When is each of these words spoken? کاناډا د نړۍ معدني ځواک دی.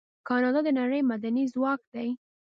کاناډا 0.27 0.59
د 0.65 0.69
نړۍ 0.79 1.01
معدني 1.09 1.43
ځواک 1.53 1.81
دی. 1.93 2.09